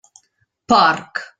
[0.73, 1.25] Porc!